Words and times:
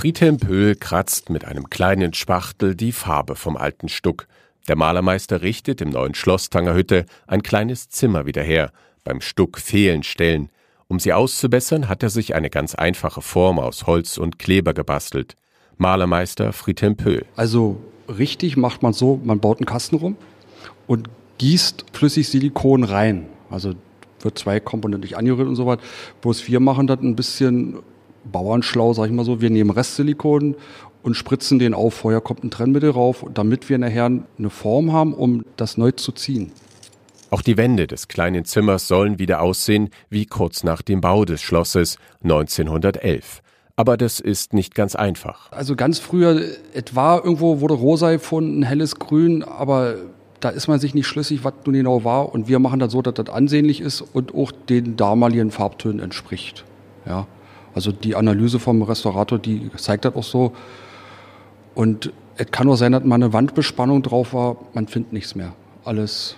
Friedhelm 0.00 0.38
Pöhl 0.38 0.76
kratzt 0.76 1.28
mit 1.28 1.44
einem 1.44 1.68
kleinen 1.68 2.14
Spachtel 2.14 2.74
die 2.74 2.90
Farbe 2.90 3.34
vom 3.34 3.58
alten 3.58 3.90
Stuck. 3.90 4.28
Der 4.66 4.74
Malermeister 4.74 5.42
richtet 5.42 5.82
im 5.82 5.90
neuen 5.90 6.14
Schloss 6.14 6.48
Tangerhütte 6.48 7.04
ein 7.26 7.42
kleines 7.42 7.90
Zimmer 7.90 8.24
wieder 8.24 8.42
her. 8.42 8.72
Beim 9.04 9.20
Stuck 9.20 9.58
fehlen 9.58 10.02
Stellen. 10.02 10.48
Um 10.88 11.00
sie 11.00 11.12
auszubessern, 11.12 11.86
hat 11.90 12.02
er 12.02 12.08
sich 12.08 12.34
eine 12.34 12.48
ganz 12.48 12.74
einfache 12.74 13.20
Form 13.20 13.58
aus 13.58 13.86
Holz 13.86 14.16
und 14.16 14.38
Kleber 14.38 14.72
gebastelt. 14.72 15.36
Malermeister 15.76 16.54
Friedhelm 16.54 16.96
Pöhl. 16.96 17.26
Also 17.36 17.78
richtig 18.08 18.56
macht 18.56 18.82
man 18.82 18.94
so, 18.94 19.20
man 19.22 19.38
baut 19.38 19.58
einen 19.58 19.66
Kasten 19.66 19.96
rum 19.96 20.16
und 20.86 21.10
gießt 21.36 21.84
flüssig 21.92 22.30
Silikon 22.30 22.84
rein. 22.84 23.26
Also 23.50 23.74
wird 24.20 24.38
zwei 24.38 24.60
Komponenten 24.60 25.02
nicht 25.02 25.18
angerührt 25.18 25.48
und 25.48 25.56
so 25.56 25.66
weiter. 25.66 25.82
Bloß 26.22 26.48
wir 26.48 26.60
machen 26.60 26.86
das 26.86 27.00
ein 27.00 27.16
bisschen 27.16 27.80
bauernschlau, 28.24 28.92
sag 28.92 29.06
ich 29.06 29.12
mal 29.12 29.24
so. 29.24 29.40
Wir 29.40 29.50
nehmen 29.50 29.70
Restsilikon 29.70 30.56
und 31.02 31.14
spritzen 31.14 31.58
den 31.58 31.74
auf. 31.74 31.94
Vorher 31.94 32.20
kommt 32.20 32.44
ein 32.44 32.50
Trennmittel 32.50 32.90
rauf, 32.90 33.24
damit 33.32 33.68
wir 33.68 33.78
nachher 33.78 34.06
eine 34.06 34.50
Form 34.50 34.92
haben, 34.92 35.14
um 35.14 35.44
das 35.56 35.76
neu 35.76 35.92
zu 35.92 36.12
ziehen. 36.12 36.52
Auch 37.30 37.42
die 37.42 37.56
Wände 37.56 37.86
des 37.86 38.08
kleinen 38.08 38.44
Zimmers 38.44 38.88
sollen 38.88 39.18
wieder 39.20 39.40
aussehen 39.40 39.90
wie 40.08 40.26
kurz 40.26 40.64
nach 40.64 40.82
dem 40.82 41.00
Bau 41.00 41.24
des 41.24 41.40
Schlosses 41.40 41.96
1911. 42.24 43.42
Aber 43.76 43.96
das 43.96 44.20
ist 44.20 44.52
nicht 44.52 44.74
ganz 44.74 44.96
einfach. 44.96 45.50
Also 45.52 45.76
ganz 45.76 46.00
früher, 46.00 46.42
etwa 46.74 47.16
irgendwo 47.16 47.60
wurde 47.60 47.74
rosa 47.74 48.10
gefunden, 48.10 48.62
helles 48.62 48.96
Grün, 48.96 49.42
aber 49.44 49.96
da 50.40 50.48
ist 50.48 50.68
man 50.68 50.80
sich 50.80 50.92
nicht 50.92 51.06
schlüssig, 51.06 51.44
was 51.44 51.54
nun 51.64 51.74
genau 51.74 52.04
war. 52.04 52.34
Und 52.34 52.48
wir 52.48 52.58
machen 52.58 52.80
das 52.80 52.92
so, 52.92 53.00
dass 53.00 53.14
das 53.14 53.30
ansehnlich 53.30 53.80
ist 53.80 54.00
und 54.00 54.34
auch 54.34 54.52
den 54.52 54.96
damaligen 54.96 55.50
Farbtönen 55.50 56.00
entspricht. 56.00 56.64
Ja. 57.06 57.26
Also 57.74 57.92
die 57.92 58.16
Analyse 58.16 58.58
vom 58.58 58.82
Restaurator, 58.82 59.38
die 59.38 59.70
zeigt 59.76 60.04
das 60.04 60.14
auch 60.14 60.24
so. 60.24 60.52
Und 61.74 62.12
es 62.36 62.50
kann 62.50 62.68
auch 62.68 62.76
sein, 62.76 62.92
dass 62.92 63.04
mal 63.04 63.16
eine 63.16 63.32
Wandbespannung 63.32 64.02
drauf 64.02 64.34
war, 64.34 64.56
man 64.72 64.88
findet 64.88 65.12
nichts 65.12 65.34
mehr. 65.34 65.54
Alles 65.84 66.36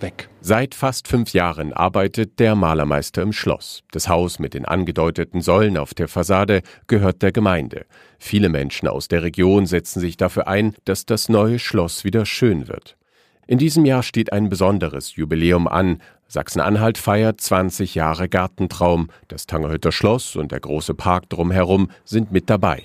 weg. 0.00 0.28
Seit 0.40 0.74
fast 0.74 1.08
fünf 1.08 1.32
Jahren 1.32 1.72
arbeitet 1.72 2.38
der 2.38 2.54
Malermeister 2.54 3.22
im 3.22 3.32
Schloss. 3.32 3.82
Das 3.90 4.08
Haus 4.08 4.38
mit 4.38 4.54
den 4.54 4.64
angedeuteten 4.64 5.40
Säulen 5.40 5.78
auf 5.78 5.94
der 5.94 6.08
Fassade 6.08 6.62
gehört 6.86 7.22
der 7.22 7.32
Gemeinde. 7.32 7.86
Viele 8.18 8.48
Menschen 8.48 8.88
aus 8.88 9.08
der 9.08 9.22
Region 9.22 9.66
setzen 9.66 10.00
sich 10.00 10.16
dafür 10.16 10.46
ein, 10.48 10.74
dass 10.84 11.06
das 11.06 11.28
neue 11.28 11.58
Schloss 11.58 12.04
wieder 12.04 12.26
schön 12.26 12.68
wird. 12.68 12.96
In 13.46 13.58
diesem 13.58 13.84
Jahr 13.84 14.02
steht 14.02 14.32
ein 14.32 14.48
besonderes 14.48 15.16
Jubiläum 15.16 15.68
an. 15.68 16.00
Sachsen-Anhalt 16.28 16.98
feiert 16.98 17.40
20 17.40 17.94
Jahre 17.94 18.28
Gartentraum. 18.28 19.08
Das 19.28 19.46
Tangerhütter 19.46 19.92
Schloss 19.92 20.36
und 20.36 20.52
der 20.52 20.60
große 20.60 20.94
Park 20.94 21.28
drumherum 21.28 21.90
sind 22.04 22.32
mit 22.32 22.50
dabei. 22.50 22.82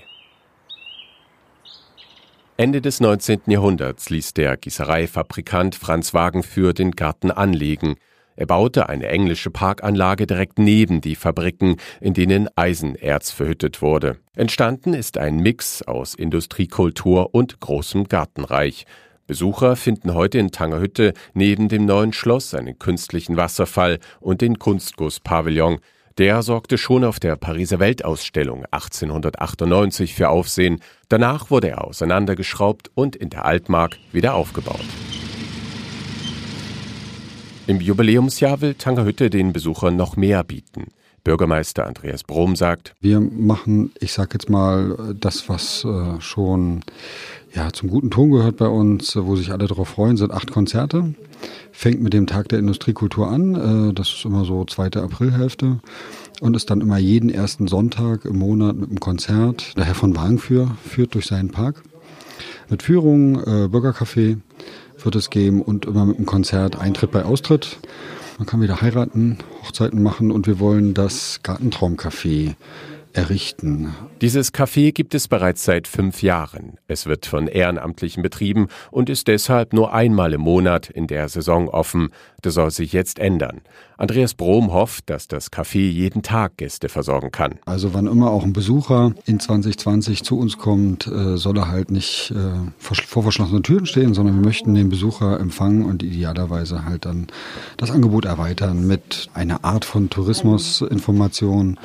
Ende 2.58 2.82
des 2.82 3.00
19. 3.00 3.44
Jahrhunderts 3.48 4.10
ließ 4.10 4.34
der 4.34 4.58
Gießereifabrikant 4.58 5.76
Franz 5.76 6.14
Wagenführ 6.14 6.74
den 6.74 6.92
Garten 6.92 7.32
anlegen. 7.32 7.96
Er 8.36 8.46
baute 8.46 8.88
eine 8.88 9.08
englische 9.08 9.50
Parkanlage 9.50 10.28
direkt 10.28 10.60
neben 10.60 11.02
die 11.02 11.16
Fabriken, 11.16 11.76
in 12.00 12.14
denen 12.14 12.50
Eisenerz 12.56 13.32
verhüttet 13.32 13.82
wurde. 13.82 14.18
Entstanden 14.36 14.94
ist 14.94 15.18
ein 15.18 15.38
Mix 15.38 15.82
aus 15.82 16.16
Industriekultur 16.16 17.34
und 17.34 17.60
großem 17.60 18.10
Gartenreich. 18.10 18.86
Besucher 19.30 19.76
finden 19.76 20.16
heute 20.16 20.40
in 20.40 20.50
Tangerhütte 20.50 21.14
neben 21.36 21.70
dem 21.70 21.86
neuen 21.86 22.14
Schloss 22.14 22.56
einen 22.56 22.80
künstlichen 22.80 23.38
Wasserfall 23.38 24.00
und 24.20 24.42
den 24.42 24.58
Kunstgusspavillon. 24.58 25.78
Der 26.18 26.42
sorgte 26.42 26.80
schon 26.80 27.04
auf 27.04 27.20
der 27.20 27.36
Pariser 27.36 27.78
Weltausstellung 27.78 28.66
1898 28.72 30.16
für 30.16 30.30
Aufsehen. 30.30 30.82
Danach 31.10 31.52
wurde 31.52 31.70
er 31.70 31.86
auseinandergeschraubt 31.86 32.90
und 32.96 33.16
in 33.16 33.30
der 33.30 33.46
Altmark 33.46 33.98
wieder 34.12 34.34
aufgebaut. 34.34 34.82
Im 37.68 37.82
Jubiläumsjahr 37.82 38.62
will 38.62 38.74
Tangerhütte 38.74 39.30
den 39.30 39.54
Besuchern 39.54 39.96
noch 39.96 40.18
mehr 40.18 40.44
bieten. 40.44 40.88
Bürgermeister 41.30 41.86
Andreas 41.86 42.24
Brom 42.24 42.56
sagt, 42.56 42.96
wir 43.02 43.20
machen, 43.20 43.92
ich 44.00 44.14
sag 44.14 44.34
jetzt 44.34 44.50
mal, 44.50 45.14
das, 45.14 45.48
was 45.48 45.86
äh, 45.86 46.20
schon 46.20 46.80
ja, 47.54 47.72
zum 47.72 47.88
guten 47.88 48.10
Ton 48.10 48.32
gehört 48.32 48.58
bei 48.58 48.68
uns, 48.68 49.16
wo 49.16 49.36
sich 49.36 49.52
alle 49.52 49.68
darauf 49.68 49.90
freuen, 49.90 50.18
sind 50.18 50.32
acht 50.32 50.50
Konzerte. 50.50 51.14
Fängt 51.72 52.02
mit 52.02 52.14
dem 52.14 52.26
Tag 52.26 52.50
der 52.50 52.58
Industriekultur 52.58 53.28
an. 53.28 53.90
Äh, 53.90 53.94
das 53.94 54.08
ist 54.08 54.26
immer 54.26 54.44
so 54.44 54.66
zweite 54.66 55.04
Aprilhälfte. 55.04 55.78
Und 56.42 56.56
ist 56.56 56.72
dann 56.72 56.82
immer 56.82 56.98
jeden 56.98 57.30
ersten 57.30 57.68
Sonntag 57.68 58.26
im 58.26 58.40
Monat 58.40 58.78
mit 58.78 58.90
einem 58.90 59.00
Konzert. 59.00 59.78
Der 59.78 59.86
Herr 59.86 59.94
von 59.94 60.16
Wagenführ 60.16 60.78
führt 60.84 61.14
durch 61.14 61.28
seinen 61.28 61.52
Park. 61.52 61.84
Mit 62.70 62.82
Führung, 62.82 63.36
äh, 63.44 63.68
Bürgercafé 63.68 64.38
wird 65.04 65.16
es 65.16 65.30
geben 65.30 65.62
und 65.62 65.86
immer 65.86 66.08
mit 66.08 66.18
einem 66.18 66.26
Konzert 66.26 66.80
Eintritt 66.80 67.12
bei 67.12 67.24
Austritt. 67.24 67.78
Man 68.40 68.46
kann 68.46 68.62
wieder 68.62 68.80
heiraten, 68.80 69.38
Hochzeiten 69.64 70.02
machen 70.02 70.32
und 70.32 70.48
wir 70.48 70.60
wollen 70.62 70.94
das 70.94 71.42
Gartentraumcafé 71.44 72.56
errichten. 73.20 73.94
Dieses 74.22 74.54
Café 74.54 74.92
gibt 74.92 75.14
es 75.14 75.28
bereits 75.28 75.64
seit 75.64 75.88
fünf 75.88 76.24
Jahren. 76.24 76.78
Es 76.88 77.06
wird 77.06 77.26
von 77.26 77.48
Ehrenamtlichen 77.48 78.24
betrieben 78.24 78.68
und 78.92 79.10
ist 79.10 79.28
deshalb 79.28 79.74
nur 79.74 79.94
einmal 79.94 80.34
im 80.34 80.42
Monat 80.42 80.90
in 80.90 81.08
der 81.08 81.30
Saison 81.30 81.70
offen. 81.70 82.10
Das 82.42 82.54
soll 82.54 82.72
sich 82.72 82.94
jetzt 82.94 83.20
ändern. 83.20 83.62
Andreas 83.98 84.34
Brom 84.34 84.72
hofft, 84.72 85.10
dass 85.10 85.28
das 85.28 85.52
Café 85.52 85.90
jeden 85.90 86.22
Tag 86.22 86.56
Gäste 86.58 86.88
versorgen 86.88 87.32
kann. 87.32 87.60
Also 87.66 87.94
wann 87.94 88.08
immer 88.08 88.32
auch 88.32 88.44
ein 88.44 88.54
Besucher 88.54 89.14
in 89.26 89.42
2020 89.42 90.24
zu 90.24 90.40
uns 90.40 90.58
kommt, 90.58 91.06
äh, 91.08 91.36
soll 91.36 91.58
er 91.58 91.68
halt 91.68 91.92
nicht 91.92 92.32
äh, 92.32 92.70
vor 92.80 93.24
verschlossenen 93.24 93.64
Türen 93.64 93.86
stehen, 93.86 94.14
sondern 94.14 94.36
wir 94.36 94.46
möchten 94.46 94.74
den 94.74 94.90
Besucher 94.90 95.40
empfangen 95.40 95.86
und 95.86 96.02
idealerweise 96.02 96.86
halt 96.86 97.06
dann 97.06 97.28
das 97.76 97.92
Angebot 97.92 98.24
erweitern 98.24 98.88
mit 98.88 99.30
einer 99.34 99.66
Art 99.66 99.84
von 99.84 100.10
Tourismusinformation 100.10 101.78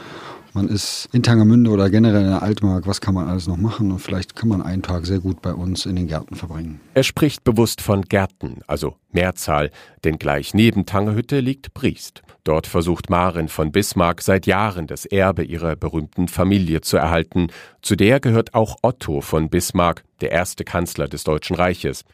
man 0.54 0.69
ist 0.69 1.09
in 1.12 1.22
Tangermünde 1.22 1.70
oder 1.70 1.91
generell 1.91 2.22
in 2.22 2.31
der 2.31 2.42
Altmark, 2.42 2.87
was 2.87 3.00
kann 3.00 3.15
man 3.15 3.28
alles 3.28 3.47
noch 3.47 3.56
machen? 3.56 3.91
Und 3.92 3.98
vielleicht 3.98 4.37
kann 4.37 4.48
man 4.48 4.62
einen 4.62 4.82
Tag 4.82 5.06
sehr 5.06 5.19
gut 5.19 5.42
bei 5.42 5.53
uns 5.53 5.87
in 5.87 5.97
den 5.97 6.06
Gärten 6.06 6.37
verbringen. 6.37 6.81
Er 6.94 7.03
spricht 7.03 7.44
bewusst 7.44 7.81
von 7.81 8.03
Gärten, 8.03 8.60
also 8.66 8.97
Mehrzahl, 9.10 9.70
denn 10.04 10.19
gleich 10.19 10.54
neben 10.54 10.87
Tangerhütte 10.87 11.41
liegt 11.41 11.75
Briest. 11.75 12.22
Dort 12.44 12.66
versucht 12.66 13.10
Maren 13.10 13.48
von 13.48 13.72
Bismarck 13.72 14.22
seit 14.22 14.47
Jahren 14.47 14.87
das 14.87 15.06
Erbe 15.06 15.44
ihrer 15.44 15.76
berühmten 15.76 16.28
Familie 16.28 16.82
zu 16.82 16.97
erhalten. 16.97 17.48
Zu 17.82 17.97
der 17.97 18.21
gehört 18.21 18.54
auch 18.54 18.76
Otto 18.82 19.21
von 19.21 19.48
Bismarck, 19.48 20.04
der 20.21 20.31
erste 20.31 20.65
Kanzler 20.65 21.09
des 21.09 21.25
Deutschen 21.25 21.56
Reiches. 21.56 22.04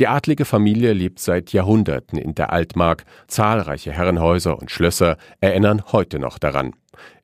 Die 0.00 0.08
adlige 0.08 0.46
Familie 0.46 0.94
lebt 0.94 1.18
seit 1.18 1.52
Jahrhunderten 1.52 2.18
in 2.18 2.34
der 2.34 2.54
Altmark. 2.54 3.04
Zahlreiche 3.26 3.92
Herrenhäuser 3.92 4.58
und 4.58 4.70
Schlösser 4.70 5.18
erinnern 5.42 5.82
heute 5.92 6.18
noch 6.18 6.38
daran. 6.38 6.72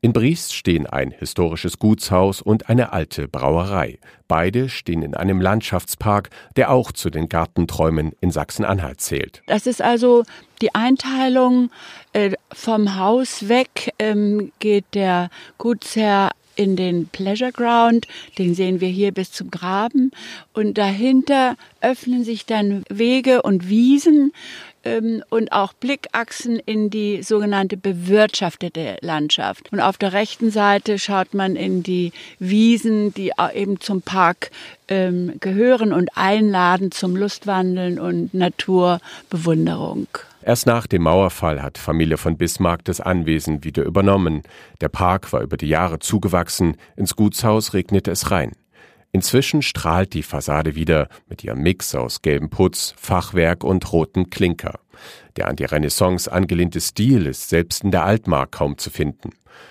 In 0.02 0.12
Briest 0.12 0.54
stehen 0.54 0.86
ein 0.86 1.10
historisches 1.10 1.78
Gutshaus 1.78 2.42
und 2.42 2.68
eine 2.68 2.92
alte 2.92 3.28
Brauerei. 3.28 3.98
Beide 4.28 4.68
stehen 4.68 5.00
in 5.00 5.14
einem 5.14 5.40
Landschaftspark, 5.40 6.28
der 6.56 6.70
auch 6.70 6.92
zu 6.92 7.08
den 7.08 7.30
Gartenträumen 7.30 8.12
in 8.20 8.30
Sachsen-Anhalt 8.30 9.00
zählt. 9.00 9.42
Das 9.46 9.66
ist 9.66 9.80
also 9.80 10.24
die 10.60 10.74
Einteilung 10.74 11.70
äh, 12.12 12.32
vom 12.52 12.98
Haus 12.98 13.48
weg 13.48 13.94
ähm, 13.98 14.52
geht 14.58 14.84
der 14.92 15.30
Gutsherr 15.56 16.30
in 16.56 16.76
den 16.76 17.06
Pleasure 17.08 17.52
Ground, 17.52 18.06
den 18.38 18.54
sehen 18.54 18.80
wir 18.80 18.88
hier 18.88 19.12
bis 19.12 19.30
zum 19.30 19.50
Graben 19.50 20.10
und 20.52 20.78
dahinter 20.78 21.56
öffnen 21.80 22.24
sich 22.24 22.46
dann 22.46 22.82
Wege 22.88 23.42
und 23.42 23.68
Wiesen 23.68 24.32
ähm, 24.86 25.22
und 25.28 25.52
auch 25.52 25.72
Blickachsen 25.72 26.58
in 26.58 26.90
die 26.90 27.22
sogenannte 27.22 27.76
bewirtschaftete 27.76 28.96
Landschaft. 29.00 29.72
Und 29.72 29.80
auf 29.80 29.98
der 29.98 30.12
rechten 30.12 30.50
Seite 30.50 30.98
schaut 30.98 31.34
man 31.34 31.56
in 31.56 31.82
die 31.82 32.12
Wiesen, 32.38 33.12
die 33.12 33.32
eben 33.54 33.80
zum 33.80 34.02
Park 34.02 34.50
ähm, 34.88 35.34
gehören 35.40 35.92
und 35.92 36.10
einladen 36.14 36.92
zum 36.92 37.16
Lustwandeln 37.16 37.98
und 37.98 38.32
Naturbewunderung. 38.32 40.06
Erst 40.46 40.64
nach 40.64 40.86
dem 40.86 41.02
Mauerfall 41.02 41.60
hat 41.60 41.76
Familie 41.76 42.18
von 42.18 42.36
Bismarck 42.36 42.84
das 42.84 43.00
Anwesen 43.00 43.64
wieder 43.64 43.82
übernommen. 43.82 44.44
Der 44.80 44.88
Park 44.88 45.32
war 45.32 45.40
über 45.40 45.56
die 45.56 45.66
Jahre 45.66 45.98
zugewachsen, 45.98 46.76
ins 46.94 47.16
Gutshaus 47.16 47.74
regnete 47.74 48.12
es 48.12 48.30
rein. 48.30 48.52
Inzwischen 49.10 49.60
strahlt 49.60 50.14
die 50.14 50.22
Fassade 50.22 50.76
wieder 50.76 51.08
mit 51.28 51.42
ihrem 51.42 51.64
Mix 51.64 51.96
aus 51.96 52.22
gelbem 52.22 52.48
Putz, 52.48 52.94
Fachwerk 52.96 53.64
und 53.64 53.92
rotem 53.92 54.30
Klinker. 54.30 54.78
Der 55.34 55.48
an 55.48 55.56
die 55.56 55.64
Renaissance 55.64 56.30
angelehnte 56.30 56.80
Stil 56.80 57.26
ist 57.26 57.48
selbst 57.48 57.82
in 57.82 57.90
der 57.90 58.04
Altmark 58.04 58.52
kaum 58.52 58.78
zu 58.78 58.90
finden. 58.90 59.30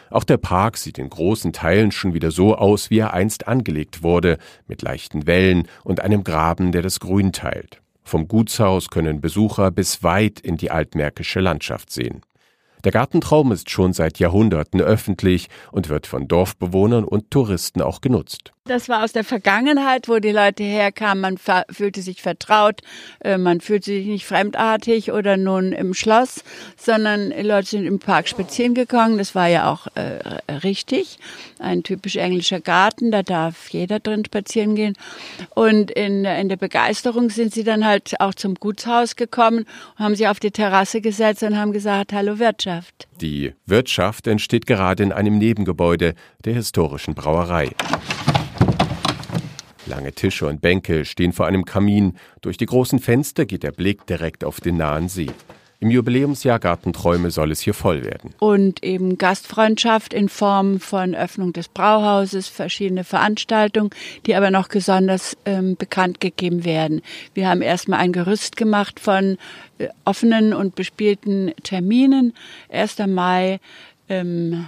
Auch 0.09 0.25
der 0.25 0.37
Park 0.37 0.75
sieht 0.75 0.97
in 0.97 1.09
großen 1.09 1.53
Teilen 1.53 1.93
schon 1.93 2.13
wieder 2.13 2.31
so 2.31 2.53
aus, 2.53 2.89
wie 2.89 2.99
er 2.99 3.13
einst 3.13 3.47
angelegt 3.47 4.03
wurde, 4.03 4.39
mit 4.67 4.81
leichten 4.81 5.25
Wellen 5.25 5.69
und 5.85 6.01
einem 6.01 6.25
Graben, 6.25 6.73
der 6.73 6.81
das 6.81 6.99
Grün 6.99 7.31
teilt. 7.31 7.81
Vom 8.05 8.27
Gutshaus 8.27 8.89
können 8.89 9.19
Besucher 9.19 9.71
bis 9.71 10.03
weit 10.03 10.39
in 10.39 10.57
die 10.57 10.69
altmärkische 10.69 11.39
Landschaft 11.39 11.91
sehen. 11.91 12.21
Der 12.83 12.91
Gartentraum 12.91 13.51
ist 13.51 13.71
schon 13.71 13.93
seit 13.93 14.19
Jahrhunderten 14.19 14.79
öffentlich 14.79 15.47
und 15.71 15.89
wird 15.89 16.05
von 16.05 16.27
Dorfbewohnern 16.27 17.03
und 17.03 17.31
Touristen 17.31 17.81
auch 17.81 17.99
genutzt. 17.99 18.53
Das 18.67 18.89
war 18.89 19.03
aus 19.03 19.11
der 19.11 19.23
Vergangenheit, 19.23 20.09
wo 20.09 20.17
die 20.17 20.31
Leute 20.31 20.63
herkamen. 20.63 21.21
Man 21.21 21.37
fühlte 21.69 22.01
sich 22.01 22.23
vertraut, 22.23 22.81
äh, 23.23 23.37
man 23.37 23.61
fühlte 23.61 23.91
sich 23.91 24.07
nicht 24.07 24.25
fremdartig 24.25 25.11
oder 25.11 25.37
nun 25.37 25.71
im 25.71 25.93
Schloss, 25.93 26.43
sondern 26.75 27.29
Leute 27.29 27.67
sind 27.67 27.85
im 27.85 27.99
Park 27.99 28.27
spazieren 28.27 28.73
gegangen. 28.73 29.19
Das 29.19 29.35
war 29.35 29.47
ja 29.47 29.71
auch 29.71 29.85
äh, 29.93 30.51
richtig. 30.63 31.19
Ein 31.59 31.83
typisch 31.83 32.15
englischer 32.15 32.59
Garten, 32.59 33.11
da 33.11 33.21
darf 33.21 33.69
jeder 33.69 33.99
drin 33.99 34.25
spazieren 34.25 34.73
gehen. 34.73 34.95
Und 35.53 35.91
in, 35.91 36.25
in 36.25 36.49
der 36.49 36.57
Begeisterung 36.57 37.29
sind 37.29 37.53
sie 37.53 37.63
dann 37.63 37.85
halt 37.85 38.19
auch 38.19 38.33
zum 38.33 38.55
Gutshaus 38.55 39.15
gekommen 39.15 39.67
haben 39.97 40.15
sich 40.15 40.27
auf 40.27 40.39
die 40.39 40.51
Terrasse 40.51 41.01
gesetzt 41.01 41.43
und 41.43 41.57
haben 41.57 41.71
gesagt, 41.71 42.13
hallo 42.13 42.39
Wirtschaft. 42.39 43.07
Die 43.21 43.53
Wirtschaft 43.65 44.27
entsteht 44.27 44.65
gerade 44.65 45.03
in 45.03 45.11
einem 45.11 45.37
Nebengebäude 45.37 46.15
der 46.43 46.53
historischen 46.53 47.13
Brauerei. 47.13 47.69
Lange 49.87 50.13
Tische 50.13 50.47
und 50.47 50.61
Bänke 50.61 51.05
stehen 51.05 51.33
vor 51.33 51.45
einem 51.45 51.65
Kamin. 51.65 52.17
Durch 52.41 52.57
die 52.57 52.65
großen 52.65 52.99
Fenster 52.99 53.45
geht 53.45 53.63
der 53.63 53.71
Blick 53.71 54.05
direkt 54.07 54.43
auf 54.43 54.59
den 54.59 54.77
nahen 54.77 55.09
See. 55.09 55.29
Im 55.79 55.91
Jubiläumsjahr 55.91 56.57
Gartenträume 56.57 57.29
soll 57.31 57.51
es 57.51 57.59
hier 57.59 57.73
voll 57.73 58.03
werden. 58.03 58.33
Und 58.39 58.83
eben 58.83 59.17
Gastfreundschaft 59.17 60.13
in 60.13 60.29
Form 60.29 60.79
von 60.79 61.13
Öffnung 61.13 61.53
des 61.53 61.67
Brauhauses, 61.67 62.47
verschiedene 62.47 63.03
Veranstaltungen, 63.03 63.91
die 64.25 64.35
aber 64.35 64.51
noch 64.51 64.69
besonders 64.69 65.37
ähm, 65.45 65.75
bekannt 65.75 66.21
gegeben 66.21 66.65
werden. 66.65 67.01
Wir 67.33 67.49
haben 67.49 67.61
erstmal 67.61 67.99
ein 67.99 68.13
Gerüst 68.13 68.55
gemacht 68.55 68.99
von 68.99 69.37
äh, 69.77 69.89
offenen 70.05 70.53
und 70.53 70.75
bespielten 70.75 71.53
Terminen. 71.61 72.33
1. 72.69 72.99
Mai, 73.07 73.59
ähm, 74.07 74.67